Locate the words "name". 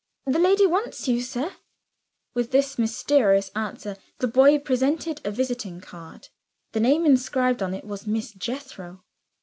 6.79-7.05